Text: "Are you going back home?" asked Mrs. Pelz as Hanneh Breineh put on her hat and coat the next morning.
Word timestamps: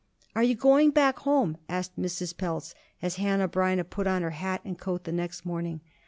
"Are 0.35 0.41
you 0.41 0.55
going 0.55 0.89
back 0.89 1.19
home?" 1.19 1.57
asked 1.69 1.95
Mrs. 1.95 2.35
Pelz 2.35 2.73
as 3.03 3.17
Hanneh 3.17 3.47
Breineh 3.51 3.87
put 3.87 4.07
on 4.07 4.23
her 4.23 4.31
hat 4.31 4.59
and 4.65 4.75
coat 4.75 5.03
the 5.03 5.11
next 5.11 5.45
morning. 5.45 5.79